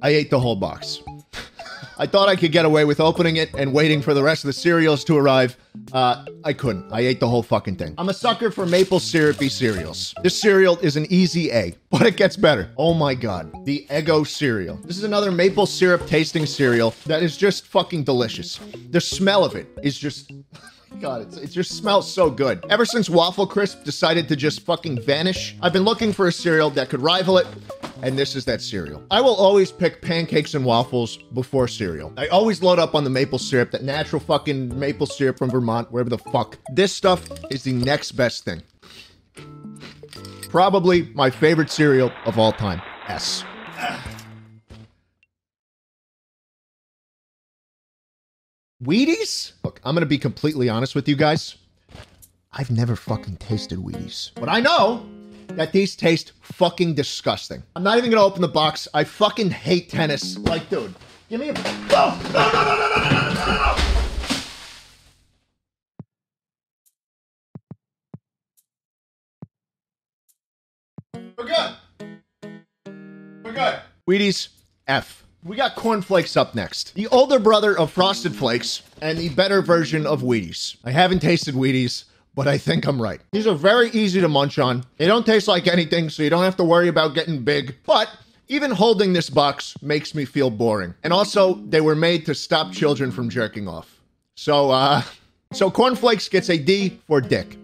I 0.04 0.10
ate 0.10 0.30
the 0.30 0.39
whole 0.39 0.57
box. 0.57 1.01
I 1.98 2.06
thought 2.06 2.30
I 2.30 2.36
could 2.36 2.51
get 2.51 2.66
away 2.66 2.86
with 2.86 3.00
opening 3.00 3.38
it 3.38 3.51
and 3.56 3.74
waiting 3.74 4.04
for 4.04 4.13
the 4.13 4.21
rest 4.21 4.44
of 4.44 4.48
the 4.48 4.54
cereals 4.54 5.04
to 5.06 5.18
arrive. 5.18 5.57
Uh, 5.95 6.25
I 6.44 6.51
couldn't. 6.51 6.92
I 6.92 7.00
ate 7.00 7.21
the 7.21 7.27
whole 7.30 7.42
fucking 7.42 7.77
thing. 7.77 7.95
I'm 7.97 8.09
a 8.09 8.13
sucker 8.13 8.51
for 8.51 8.65
maple 8.65 9.00
syrupy 9.00 9.47
cereals. 9.47 10.13
This 10.24 10.38
cereal 10.38 10.77
is 10.80 10.97
an 10.97 11.06
easy 11.09 11.50
A, 11.53 11.74
but 11.89 12.01
it 12.01 12.18
gets 12.18 12.36
better. 12.36 12.69
Oh 12.77 12.94
my 12.94 13.15
god. 13.15 13.65
The 13.65 13.88
Eggo 13.89 14.27
cereal. 14.27 14.75
This 14.83 14.97
is 14.97 15.06
another 15.06 15.31
maple 15.31 15.65
syrup 15.65 16.06
tasting 16.06 16.45
cereal 16.45 16.94
that 17.06 17.24
is 17.24 17.38
just 17.38 17.65
fucking 17.68 18.03
delicious. 18.03 18.59
The 18.89 19.00
smell 19.00 19.45
of 19.45 19.56
it 19.56 19.68
is 19.83 19.97
just. 19.97 20.33
God, 21.01 21.24
it's, 21.24 21.36
it 21.36 21.47
just 21.47 21.71
smells 21.71 22.09
so 22.09 22.30
good. 22.30 22.63
Ever 22.69 22.86
since 22.86 23.09
Waffle 23.09 23.45
Crisp 23.45 23.83
decided 23.83 24.30
to 24.30 24.36
just 24.38 24.62
fucking 24.62 25.01
vanish, 25.01 25.57
I've 25.62 25.74
been 25.74 25.83
looking 25.83 26.13
for 26.13 26.27
a 26.27 26.31
cereal 26.31 26.69
that 26.69 26.88
could 26.88 27.01
rival 27.01 27.38
it, 27.38 27.47
and 28.06 28.19
this 28.19 28.36
is 28.36 28.46
that 28.46 28.62
cereal. 28.62 29.04
I 29.10 29.19
will 29.19 29.34
always 29.34 29.72
pick 29.72 30.00
pancakes 30.00 30.54
and 30.54 30.63
waffles 30.63 31.18
before 31.34 31.68
cereal. 31.68 32.13
I 32.18 32.28
always 32.28 32.62
load 32.62 32.78
up 32.78 32.94
on 32.94 33.04
the 33.04 33.10
maple 33.10 33.40
syrup, 33.40 33.72
that 33.72 33.84
natural 33.84 34.19
fucking 34.19 34.78
maple 34.78 35.07
syrup 35.07 35.40
from 35.40 35.50
Vermont, 35.50 35.92
wherever 35.92 36.10
the 36.10 36.19
fuck. 36.19 36.60
This 36.72 36.94
stuff 36.94 37.28
is 37.50 37.63
the 37.63 37.74
next 37.74 38.12
best 38.12 38.46
thing. 38.46 38.62
Probably 40.50 41.10
my 41.16 41.31
favorite 41.31 41.72
cereal 41.72 42.12
of 42.25 42.38
all 42.38 42.52
time. 42.52 42.80
S. 43.07 43.44
Wheaties? 48.84 49.54
Look, 49.63 49.81
I'm 49.84 49.96
gonna 49.96 50.06
be 50.06 50.19
completely 50.19 50.69
honest 50.69 50.94
with 50.94 51.10
you 51.10 51.16
guys. 51.16 51.56
I've 52.54 52.69
never 52.69 52.96
fucking 52.96 53.38
tasted 53.38 53.80
Wheaties. 53.80 54.30
But 54.36 54.48
I 54.48 54.60
know 54.60 55.07
that 55.50 55.71
these 55.71 55.95
taste 55.95 56.33
fucking 56.42 56.95
disgusting. 56.95 57.63
I'm 57.75 57.83
not 57.83 57.97
even 57.97 58.09
gonna 58.12 58.24
open 58.24 58.42
the 58.42 58.47
box. 58.47 58.88
I 58.94 59.03
fucking 59.03 59.50
hate 59.51 59.89
tennis. 59.89 60.38
Like, 60.38 60.69
dude, 60.69 60.94
give 61.30 61.39
me 61.39 61.50
a. 61.50 61.53
Oh, 61.57 62.19
no, 62.33 62.51
no, 62.51 62.63
no, 62.63 62.65
no, 62.65 62.77
no, 62.77 63.00
no, 63.00 63.19
no, 63.19 63.45
no, 63.45 63.56
no. 63.56 63.75
We're 71.38 71.45
good. 71.45 71.75
We're 73.44 73.54
good. 73.54 73.80
Wheaties, 74.09 74.49
F. 74.87 75.23
We 75.44 75.56
got 75.56 75.75
cornflakes 75.75 76.35
up 76.35 76.56
next. 76.56 76.95
The 76.95 77.07
older 77.07 77.37
brother 77.37 77.78
of 77.78 77.92
Frosted 77.92 78.35
Flakes 78.35 78.81
and 79.02 79.18
the 79.18 79.30
better 79.30 79.61
version 79.61 80.07
of 80.07 80.23
Wheaties. 80.23 80.78
I 80.83 80.90
haven't 80.90 81.19
tasted 81.19 81.54
Wheaties, 81.54 82.06
but 82.35 82.47
I 82.47 82.57
think 82.57 82.85
I'm 82.85 83.01
right. 83.01 83.21
These 83.31 83.47
are 83.47 83.56
very 83.56 83.89
easy 83.92 84.21
to 84.21 84.27
munch 84.27 84.59
on. 84.59 84.83
They 84.97 85.07
don't 85.07 85.25
taste 85.25 85.47
like 85.47 85.68
anything, 85.68 86.09
so 86.09 86.21
you 86.21 86.30
don't 86.30 86.44
have 86.44 86.57
to 86.57 86.63
worry 86.63 86.89
about 86.89 87.15
getting 87.15 87.44
big. 87.44 87.75
But 87.85 88.09
even 88.47 88.71
holding 88.71 89.13
this 89.13 89.30
box 89.30 89.75
makes 89.81 90.13
me 90.13 90.25
feel 90.25 90.49
boring. 90.49 90.94
And 91.04 91.11
also, 91.11 91.56
they 91.56 91.81
were 91.81 91.95
made 91.95 92.25
to 92.27 92.35
stop 92.35 92.71
children 92.71 93.11
from 93.11 93.30
jerking 93.30 93.68
off. 93.68 94.01
So, 94.35 94.69
uh, 94.69 95.01
so 95.54 95.71
cornflakes 95.71 96.30
gets 96.30 96.49
a 96.49 96.57
D 96.57 96.99
for 97.07 97.21
dick. 97.21 97.57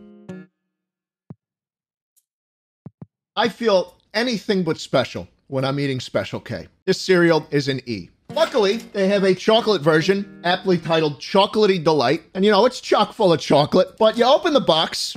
I 3.36 3.50
feel 3.50 3.96
anything 4.14 4.64
but 4.64 4.78
special 4.78 5.28
when 5.48 5.66
I'm 5.66 5.80
eating 5.80 6.00
Special 6.00 6.40
K. 6.40 6.68
This 6.86 7.00
cereal 7.00 7.46
is 7.52 7.68
an 7.68 7.82
E. 7.86 8.10
Luckily, 8.34 8.78
they 8.78 9.08
have 9.10 9.24
a 9.24 9.36
chocolate 9.36 9.82
version, 9.82 10.42
aptly 10.44 10.78
titled 10.78 11.20
Chocolatey 11.20 11.84
Delight. 11.84 12.24
And 12.34 12.46
you 12.46 12.52
know, 12.52 12.66
it's 12.66 12.80
chock 12.80 13.14
full 13.14 13.34
of 13.34 13.40
chocolate, 13.42 13.98
but 13.98 14.18
you 14.18 14.24
open 14.24 14.54
the 14.54 14.62
box, 14.62 15.16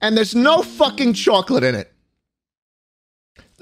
and 0.00 0.16
there's 0.16 0.34
no 0.34 0.62
fucking 0.62 1.12
chocolate 1.12 1.62
in 1.62 1.74
it. 1.74 1.92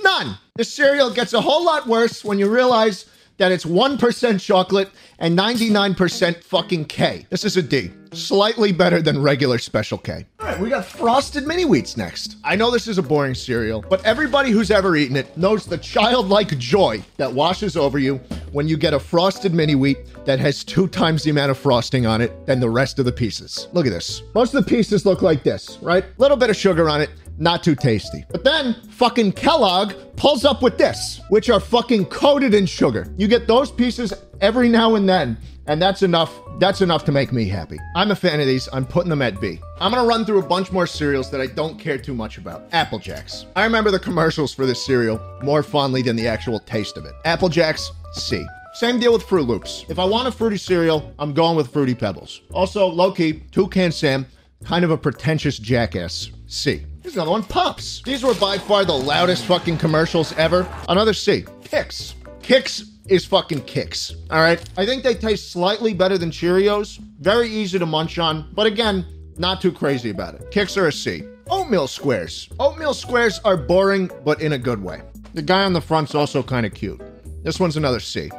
None. 0.02 0.38
The 0.54 0.64
cereal 0.64 1.10
gets 1.10 1.32
a 1.32 1.40
whole 1.40 1.64
lot 1.64 1.86
worse 1.88 2.24
when 2.24 2.38
you 2.38 2.48
realize 2.48 3.06
that 3.38 3.52
it's 3.52 3.64
1% 3.64 4.40
chocolate 4.40 4.90
and 5.18 5.36
99% 5.36 6.44
fucking 6.44 6.84
K. 6.84 7.26
This 7.30 7.44
is 7.44 7.56
a 7.56 7.62
D. 7.62 7.90
Slightly 8.12 8.72
better 8.72 9.02
than 9.02 9.20
regular 9.20 9.58
Special 9.58 9.98
K. 9.98 10.26
All 10.40 10.46
right, 10.46 10.58
we 10.60 10.68
got 10.68 10.84
Frosted 10.84 11.46
Mini 11.46 11.64
Wheats 11.64 11.96
next. 11.96 12.36
I 12.42 12.56
know 12.56 12.70
this 12.70 12.88
is 12.88 12.98
a 12.98 13.02
boring 13.02 13.34
cereal, 13.34 13.84
but 13.88 14.04
everybody 14.04 14.50
who's 14.50 14.70
ever 14.70 14.96
eaten 14.96 15.16
it 15.16 15.36
knows 15.36 15.66
the 15.66 15.78
childlike 15.78 16.56
joy 16.58 17.02
that 17.16 17.32
washes 17.32 17.76
over 17.76 17.98
you 17.98 18.16
when 18.52 18.66
you 18.66 18.76
get 18.76 18.94
a 18.94 18.98
Frosted 18.98 19.54
Mini 19.54 19.74
Wheat 19.74 19.98
that 20.24 20.38
has 20.38 20.64
two 20.64 20.88
times 20.88 21.22
the 21.22 21.30
amount 21.30 21.50
of 21.50 21.58
frosting 21.58 22.06
on 22.06 22.20
it 22.20 22.46
than 22.46 22.60
the 22.60 22.70
rest 22.70 22.98
of 22.98 23.04
the 23.04 23.12
pieces. 23.12 23.68
Look 23.72 23.86
at 23.86 23.90
this. 23.90 24.22
Most 24.34 24.54
of 24.54 24.64
the 24.64 24.68
pieces 24.68 25.04
look 25.04 25.22
like 25.22 25.42
this, 25.42 25.78
right? 25.82 26.04
Little 26.18 26.36
bit 26.36 26.50
of 26.50 26.56
sugar 26.56 26.88
on 26.88 27.02
it, 27.02 27.10
not 27.38 27.62
too 27.62 27.74
tasty. 27.74 28.24
But 28.30 28.44
then 28.44 28.76
fucking 28.90 29.32
Kellogg 29.32 29.94
pulls 30.16 30.44
up 30.44 30.62
with 30.62 30.78
this, 30.78 31.20
which 31.28 31.50
are 31.50 31.60
fucking 31.60 32.06
coated 32.06 32.54
in 32.54 32.66
sugar. 32.66 33.12
You 33.16 33.28
get 33.28 33.46
those 33.46 33.70
pieces 33.70 34.12
every 34.40 34.68
now 34.68 34.96
and 34.96 35.08
then, 35.08 35.38
and 35.66 35.80
that's 35.80 36.02
enough. 36.02 36.32
That's 36.58 36.80
enough 36.80 37.04
to 37.04 37.12
make 37.12 37.32
me 37.32 37.46
happy. 37.46 37.78
I'm 37.94 38.10
a 38.10 38.16
fan 38.16 38.40
of 38.40 38.46
these. 38.46 38.68
I'm 38.72 38.84
putting 38.84 39.10
them 39.10 39.22
at 39.22 39.40
B. 39.40 39.60
I'm 39.80 39.92
gonna 39.92 40.06
run 40.06 40.24
through 40.24 40.40
a 40.40 40.46
bunch 40.46 40.72
more 40.72 40.86
cereals 40.86 41.30
that 41.30 41.40
I 41.40 41.46
don't 41.46 41.78
care 41.78 41.98
too 41.98 42.14
much 42.14 42.36
about. 42.38 42.64
Apple 42.72 42.98
Jacks. 42.98 43.46
I 43.54 43.64
remember 43.64 43.90
the 43.90 43.98
commercials 44.00 44.52
for 44.52 44.66
this 44.66 44.84
cereal 44.84 45.20
more 45.42 45.62
fondly 45.62 46.02
than 46.02 46.16
the 46.16 46.26
actual 46.26 46.58
taste 46.58 46.96
of 46.96 47.04
it. 47.04 47.12
Apple 47.24 47.48
Jacks, 47.48 47.92
C. 48.14 48.44
Same 48.74 48.98
deal 49.00 49.12
with 49.12 49.24
Froot 49.24 49.46
Loops. 49.46 49.84
If 49.88 49.98
I 49.98 50.04
want 50.04 50.28
a 50.28 50.32
fruity 50.32 50.56
cereal, 50.56 51.12
I'm 51.18 51.32
going 51.32 51.56
with 51.56 51.72
Fruity 51.72 51.94
Pebbles. 51.94 52.42
Also, 52.52 52.86
low 52.86 53.12
key, 53.12 53.42
Toucan 53.50 53.90
Sam, 53.92 54.26
kind 54.64 54.84
of 54.84 54.90
a 54.90 54.96
pretentious 54.96 55.58
jackass. 55.58 56.30
C. 56.46 56.84
Here's 57.02 57.14
another 57.14 57.30
one, 57.30 57.44
Pops. 57.44 58.02
These 58.02 58.24
were 58.24 58.34
by 58.34 58.58
far 58.58 58.84
the 58.84 58.92
loudest 58.92 59.44
fucking 59.44 59.78
commercials 59.78 60.32
ever. 60.34 60.66
Another 60.88 61.12
C. 61.14 61.42
Kix. 61.62 62.14
Kix 62.40 62.88
is 63.06 63.24
fucking 63.24 63.62
kicks. 63.62 64.14
All 64.30 64.40
right. 64.40 64.62
I 64.76 64.84
think 64.84 65.02
they 65.02 65.14
taste 65.14 65.52
slightly 65.52 65.94
better 65.94 66.18
than 66.18 66.30
Cheerios. 66.30 66.98
Very 67.20 67.48
easy 67.48 67.78
to 67.78 67.86
munch 67.86 68.18
on, 68.18 68.50
but 68.52 68.66
again, 68.66 69.06
not 69.38 69.60
too 69.60 69.72
crazy 69.72 70.10
about 70.10 70.34
it. 70.34 70.50
Kix 70.50 70.76
are 70.76 70.88
a 70.88 70.92
C. 70.92 71.22
Oatmeal 71.48 71.86
squares. 71.86 72.48
Oatmeal 72.58 72.94
squares 72.94 73.40
are 73.44 73.56
boring, 73.56 74.10
but 74.24 74.42
in 74.42 74.52
a 74.52 74.58
good 74.58 74.82
way. 74.82 75.00
The 75.34 75.42
guy 75.42 75.62
on 75.62 75.72
the 75.72 75.80
front's 75.80 76.14
also 76.14 76.42
kind 76.42 76.66
of 76.66 76.74
cute. 76.74 77.00
This 77.44 77.60
one's 77.60 77.76
another 77.76 78.00
C. 78.00 78.30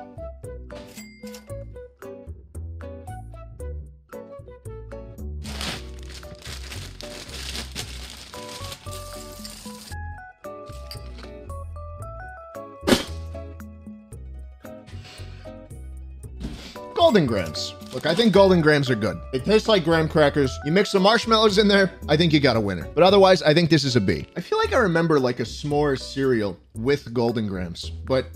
Look, 17.93 18.05
I 18.05 18.13
think 18.13 18.33
Golden 18.33 18.61
Grahams 18.61 18.89
are 18.89 18.95
good. 18.95 19.19
They 19.31 19.39
taste 19.39 19.67
like 19.67 19.83
graham 19.83 20.07
crackers. 20.07 20.55
You 20.63 20.71
mix 20.71 20.91
some 20.91 21.01
marshmallows 21.01 21.57
in 21.57 21.67
there, 21.67 21.91
I 22.07 22.15
think 22.17 22.31
you 22.31 22.39
got 22.39 22.55
a 22.55 22.59
winner. 22.59 22.87
But 22.93 23.03
otherwise, 23.03 23.41
I 23.41 23.53
think 23.53 23.69
this 23.69 23.83
is 23.83 23.95
a 23.95 24.01
B. 24.01 24.27
I 24.37 24.41
feel 24.41 24.59
like 24.59 24.73
I 24.73 24.77
remember 24.77 25.19
like 25.19 25.39
a 25.39 25.43
s'mores 25.43 25.99
cereal 25.99 26.57
with 26.75 27.11
Golden 27.13 27.47
Grahams, 27.47 27.89
but 27.89 28.27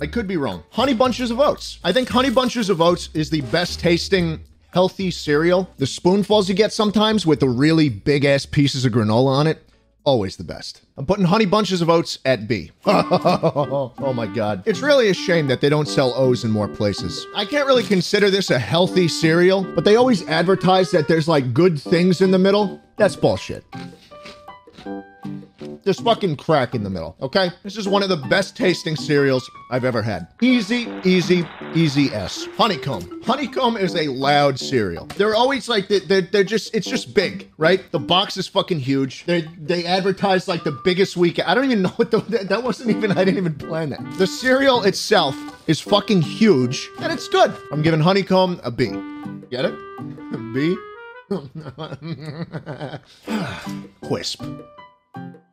I 0.00 0.06
could 0.06 0.28
be 0.28 0.36
wrong. 0.36 0.62
Honey 0.70 0.94
Bunches 0.94 1.30
of 1.32 1.40
Oats. 1.40 1.80
I 1.82 1.92
think 1.92 2.08
Honey 2.08 2.30
Bunches 2.30 2.70
of 2.70 2.80
Oats 2.80 3.08
is 3.12 3.28
the 3.28 3.40
best 3.42 3.80
tasting 3.80 4.40
healthy 4.70 5.10
cereal. 5.10 5.68
The 5.78 5.86
spoonfuls 5.86 6.48
you 6.48 6.54
get 6.54 6.72
sometimes 6.72 7.26
with 7.26 7.40
the 7.40 7.48
really 7.48 7.88
big 7.88 8.24
ass 8.24 8.46
pieces 8.46 8.84
of 8.84 8.92
granola 8.92 9.28
on 9.28 9.46
it, 9.46 9.66
always 10.04 10.36
the 10.36 10.44
best. 10.44 10.82
I'm 10.96 11.06
putting 11.06 11.24
Honey 11.24 11.46
Bunches 11.46 11.80
of 11.80 11.88
Oats 11.88 12.18
at 12.24 12.48
B. 12.48 12.70
oh 12.86 14.12
my 14.14 14.26
god. 14.26 14.62
It's 14.66 14.80
really 14.80 15.08
a 15.08 15.14
shame 15.14 15.46
that 15.48 15.60
they 15.60 15.68
don't 15.68 15.88
sell 15.88 16.12
O's 16.14 16.44
in 16.44 16.50
more 16.50 16.68
places. 16.68 17.26
I 17.34 17.44
can't 17.44 17.66
really 17.66 17.82
consider 17.82 18.30
this 18.30 18.50
a 18.50 18.58
healthy 18.58 19.08
cereal, 19.08 19.64
but 19.74 19.84
they 19.84 19.96
always 19.96 20.26
advertise 20.28 20.90
that 20.90 21.08
there's 21.08 21.28
like 21.28 21.54
good 21.54 21.80
things 21.80 22.20
in 22.20 22.30
the 22.30 22.38
middle. 22.38 22.80
That's 22.96 23.16
bullshit. 23.16 23.64
There's 25.84 26.00
fucking 26.00 26.36
crack 26.36 26.74
in 26.76 26.84
the 26.84 26.90
middle, 26.90 27.16
okay? 27.20 27.50
This 27.64 27.76
is 27.76 27.88
one 27.88 28.04
of 28.04 28.08
the 28.08 28.16
best 28.16 28.56
tasting 28.56 28.94
cereals 28.94 29.50
I've 29.70 29.84
ever 29.84 30.00
had. 30.00 30.28
Easy, 30.40 30.86
easy, 31.04 31.44
easy 31.74 32.06
S. 32.12 32.46
Honeycomb. 32.56 33.20
Honeycomb 33.24 33.76
is 33.76 33.96
a 33.96 34.06
loud 34.08 34.60
cereal. 34.60 35.06
They're 35.16 35.34
always 35.34 35.68
like, 35.68 35.88
they're, 35.88 36.20
they're 36.20 36.44
just, 36.44 36.72
it's 36.74 36.86
just 36.88 37.14
big, 37.14 37.50
right? 37.58 37.90
The 37.90 37.98
box 37.98 38.36
is 38.36 38.46
fucking 38.46 38.78
huge. 38.78 39.24
They 39.24 39.42
they 39.58 39.84
advertise 39.84 40.46
like 40.46 40.62
the 40.62 40.78
biggest 40.84 41.16
weekend. 41.16 41.48
I 41.48 41.54
don't 41.54 41.64
even 41.64 41.82
know 41.82 41.88
what 41.90 42.12
the, 42.12 42.20
that 42.20 42.62
wasn't 42.62 42.90
even, 42.90 43.12
I 43.12 43.24
didn't 43.24 43.38
even 43.38 43.54
plan 43.54 43.90
that. 43.90 44.18
The 44.18 44.26
cereal 44.26 44.84
itself 44.84 45.36
is 45.68 45.80
fucking 45.80 46.22
huge 46.22 46.88
and 47.00 47.12
it's 47.12 47.26
good. 47.28 47.52
I'm 47.72 47.82
giving 47.82 48.00
Honeycomb 48.00 48.60
a 48.62 48.70
B. 48.70 48.86
Get 49.50 49.64
it? 49.64 49.74
B? 50.54 50.76
Quisp. 54.02 54.64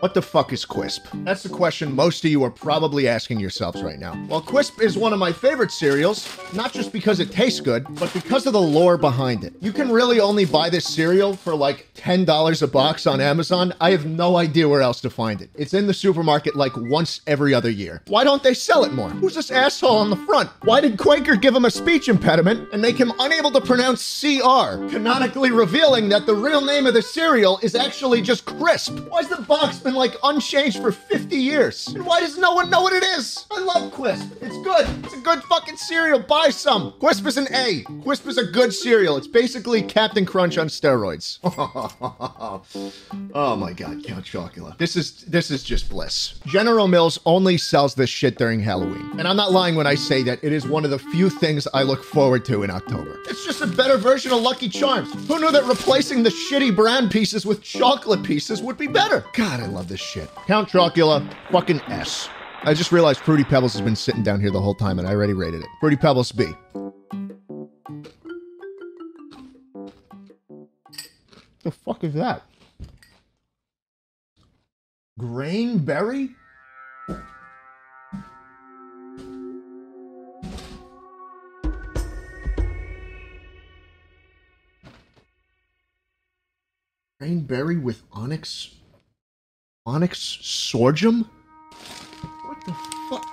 What 0.01 0.13
the 0.13 0.21
fuck 0.21 0.53
is 0.53 0.65
Quisp? 0.65 1.01
That's 1.25 1.43
the 1.43 1.49
question 1.49 1.93
most 1.93 2.23
of 2.23 2.31
you 2.31 2.41
are 2.45 2.49
probably 2.49 3.05
asking 3.05 3.41
yourselves 3.41 3.83
right 3.83 3.99
now. 3.99 4.17
Well, 4.29 4.41
Quisp 4.41 4.81
is 4.81 4.97
one 4.97 5.11
of 5.11 5.19
my 5.19 5.33
favorite 5.33 5.71
cereals, 5.71 6.39
not 6.53 6.71
just 6.71 6.93
because 6.93 7.19
it 7.19 7.33
tastes 7.33 7.59
good, 7.59 7.85
but 7.99 8.13
because 8.13 8.47
of 8.47 8.53
the 8.53 8.61
lore 8.61 8.97
behind 8.97 9.43
it. 9.43 9.51
You 9.59 9.73
can 9.73 9.91
really 9.91 10.21
only 10.21 10.45
buy 10.45 10.69
this 10.69 10.85
cereal 10.85 11.35
for 11.35 11.53
like 11.53 11.93
$10 11.95 12.61
a 12.61 12.67
box 12.67 13.07
on 13.07 13.19
Amazon. 13.19 13.73
I 13.81 13.91
have 13.91 14.05
no 14.05 14.37
idea 14.37 14.69
where 14.69 14.79
else 14.79 15.01
to 15.01 15.09
find 15.09 15.41
it. 15.41 15.49
It's 15.53 15.73
in 15.73 15.85
the 15.85 15.93
supermarket 15.93 16.55
like 16.55 16.77
once 16.77 17.19
every 17.27 17.53
other 17.53 17.69
year. 17.69 18.01
Why 18.07 18.23
don't 18.23 18.41
they 18.41 18.53
sell 18.53 18.85
it 18.85 18.93
more? 18.93 19.09
Who's 19.09 19.35
this 19.35 19.51
asshole 19.51 19.97
on 19.97 20.09
the 20.09 20.15
front? 20.15 20.49
Why 20.61 20.79
did 20.79 20.97
Quaker 20.97 21.35
give 21.35 21.53
him 21.53 21.65
a 21.65 21.71
speech 21.71 22.07
impediment 22.07 22.69
and 22.71 22.81
make 22.81 22.97
him 22.97 23.11
unable 23.19 23.51
to 23.51 23.59
pronounce 23.59 24.21
CR, 24.21 24.87
canonically 24.87 25.51
revealing 25.51 26.07
that 26.07 26.25
the 26.25 26.35
real 26.35 26.63
name 26.63 26.87
of 26.87 26.93
the 26.93 27.01
cereal 27.01 27.59
is 27.61 27.75
actually 27.75 28.21
just 28.21 28.45
Crisp? 28.45 28.97
Why's 29.09 29.27
the 29.27 29.41
box 29.41 29.79
been 29.89 29.95
like 29.95 30.15
unchanged 30.23 30.79
for 30.81 30.91
50 30.91 31.35
years. 31.35 31.87
And 31.87 32.05
why 32.05 32.19
does 32.19 32.37
no 32.37 32.53
one 32.53 32.69
know 32.69 32.81
what 32.81 32.93
it 32.93 33.03
is? 33.03 33.45
I 33.49 33.59
love 33.59 33.91
Quisp. 33.91 34.31
It's 34.41 34.57
good. 34.63 34.87
It's 35.03 35.15
a 35.15 35.21
good 35.21 35.41
fucking 35.43 35.77
cereal. 35.77 36.19
Buy 36.19 36.49
some. 36.49 36.93
Quisp 36.99 37.25
is 37.25 37.37
an 37.37 37.47
A. 37.53 37.83
Quisp 38.05 38.27
is 38.27 38.37
a 38.37 38.45
good 38.45 38.71
cereal. 38.71 39.17
It's 39.17 39.27
basically 39.27 39.81
Captain 39.81 40.25
Crunch 40.25 40.57
on 40.59 40.67
steroids. 40.67 41.39
oh 43.33 43.55
my 43.55 43.73
god, 43.73 44.03
Count 44.03 44.25
Chocula. 44.25 44.77
This 44.77 44.95
is 44.95 45.23
this 45.23 45.49
is 45.49 45.63
just 45.63 45.89
bliss. 45.89 46.39
General 46.45 46.87
Mills 46.87 47.19
only 47.25 47.57
sells 47.57 47.95
this 47.95 48.09
shit 48.09 48.37
during 48.37 48.59
Halloween. 48.59 49.17
And 49.17 49.27
I'm 49.27 49.37
not 49.37 49.51
lying 49.51 49.75
when 49.75 49.87
I 49.87 49.95
say 49.95 50.21
that 50.23 50.43
it 50.43 50.53
is 50.53 50.67
one 50.67 50.85
of 50.85 50.91
the 50.91 50.99
few 50.99 51.29
things 51.29 51.67
I 51.73 51.81
look 51.81 52.03
forward 52.03 52.45
to 52.45 52.63
in 52.63 52.69
October. 52.69 53.19
It's 53.27 53.43
just 53.45 53.61
a 53.61 53.67
better 53.67 53.97
version 53.97 54.31
of 54.31 54.41
Lucky 54.41 54.69
Charms. 54.69 55.11
Who 55.27 55.39
knew 55.39 55.51
that 55.51 55.63
replacing 55.65 56.21
the 56.21 56.29
shitty 56.29 56.75
brown 56.75 57.09
pieces 57.09 57.45
with 57.45 57.63
chocolate 57.63 58.23
pieces 58.23 58.61
would 58.61 58.77
be 58.77 58.87
better? 58.87 59.25
God, 59.33 59.59
I 59.61 59.65
love 59.65 59.78
this 59.87 59.99
shit. 59.99 60.29
Count 60.47 60.69
Chocula, 60.69 61.27
fucking 61.51 61.81
S. 61.87 62.29
I 62.63 62.73
just 62.73 62.91
realized 62.91 63.21
Fruity 63.21 63.43
Pebbles 63.45 63.73
has 63.73 63.81
been 63.81 63.95
sitting 63.95 64.21
down 64.21 64.41
here 64.41 64.51
the 64.51 64.59
whole 64.59 64.75
time 64.75 64.99
and 64.99 65.07
I 65.07 65.11
already 65.11 65.33
rated 65.33 65.61
it. 65.61 65.67
Fruity 65.79 65.95
Pebbles 65.95 66.31
B. 66.31 66.51
The 71.63 71.71
fuck 71.71 72.03
is 72.03 72.13
that? 72.15 72.43
Grainberry? 75.19 76.35
Grainberry 87.21 87.81
with 87.81 88.03
onyx 88.13 88.75
Onyx 89.89 90.37
Sorghum? 90.43 91.27
What 92.45 92.63
the 92.63 92.73
fuck? 93.09 93.25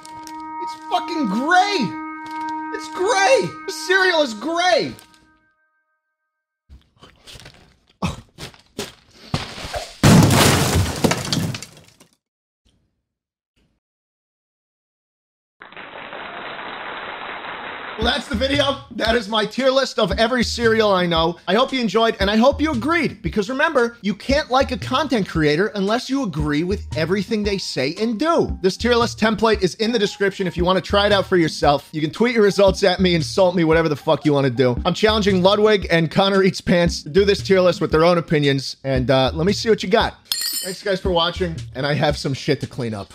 It's 0.62 0.74
fucking 0.90 1.26
gray! 1.26 1.76
It's 2.72 2.88
gray! 2.94 3.46
The 3.66 3.72
cereal 3.72 4.22
is 4.22 4.32
gray! 4.32 4.94
Well, 17.98 18.14
that's 18.14 18.25
the 18.38 18.48
video. 18.48 18.78
That 18.90 19.14
is 19.14 19.28
my 19.28 19.46
tier 19.46 19.70
list 19.70 19.98
of 19.98 20.12
every 20.12 20.44
cereal 20.44 20.92
I 20.92 21.06
know. 21.06 21.38
I 21.48 21.54
hope 21.54 21.72
you 21.72 21.80
enjoyed 21.80 22.16
and 22.20 22.30
I 22.30 22.36
hope 22.36 22.60
you 22.60 22.72
agreed 22.72 23.22
because 23.22 23.48
remember, 23.48 23.96
you 24.02 24.14
can't 24.14 24.50
like 24.50 24.72
a 24.72 24.76
content 24.76 25.28
creator 25.28 25.68
unless 25.68 26.10
you 26.10 26.22
agree 26.22 26.62
with 26.62 26.86
everything 26.96 27.42
they 27.42 27.58
say 27.58 27.94
and 28.00 28.18
do. 28.18 28.58
This 28.62 28.76
tier 28.76 28.94
list 28.94 29.18
template 29.18 29.62
is 29.62 29.74
in 29.76 29.92
the 29.92 29.98
description 29.98 30.46
if 30.46 30.56
you 30.56 30.64
want 30.64 30.76
to 30.76 30.82
try 30.82 31.06
it 31.06 31.12
out 31.12 31.26
for 31.26 31.36
yourself. 31.36 31.88
You 31.92 32.00
can 32.00 32.10
tweet 32.10 32.34
your 32.34 32.44
results 32.44 32.82
at 32.82 33.00
me, 33.00 33.14
insult 33.14 33.54
me, 33.54 33.64
whatever 33.64 33.88
the 33.88 33.96
fuck 33.96 34.24
you 34.24 34.32
want 34.32 34.44
to 34.46 34.52
do. 34.52 34.80
I'm 34.84 34.94
challenging 34.94 35.42
Ludwig 35.42 35.86
and 35.90 36.10
Connor 36.10 36.42
Eats 36.42 36.60
Pants 36.60 37.02
to 37.04 37.08
do 37.08 37.24
this 37.24 37.42
tier 37.42 37.60
list 37.60 37.80
with 37.80 37.90
their 37.90 38.04
own 38.04 38.18
opinions 38.18 38.76
and 38.84 39.10
uh, 39.10 39.30
let 39.34 39.46
me 39.46 39.52
see 39.52 39.70
what 39.70 39.82
you 39.82 39.88
got. 39.88 40.26
Thanks 40.26 40.82
guys 40.82 41.00
for 41.00 41.10
watching 41.10 41.56
and 41.74 41.86
I 41.86 41.94
have 41.94 42.16
some 42.16 42.34
shit 42.34 42.60
to 42.60 42.66
clean 42.66 42.92
up. 42.92 43.12